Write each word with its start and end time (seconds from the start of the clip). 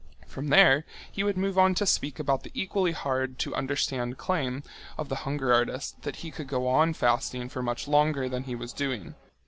From 0.25 0.47
there 0.47 0.83
he 1.11 1.23
would 1.23 1.37
move 1.37 1.59
on 1.59 1.75
to 1.75 1.85
speak 1.85 2.17
about 2.17 2.41
the 2.41 2.49
equally 2.55 2.91
hard 2.93 3.37
to 3.37 3.53
understand 3.53 4.17
claim 4.17 4.63
of 4.97 5.09
the 5.09 5.15
hunger 5.29 5.53
artist 5.53 6.01
that 6.01 6.15
he 6.25 6.31
could 6.31 6.47
go 6.47 6.67
on 6.67 6.93
fasting 6.95 7.49
for 7.49 7.61
much 7.61 7.87
longer 7.87 8.27
than 8.27 8.45
he 8.45 8.55
was 8.55 8.73
doing. 8.73 9.13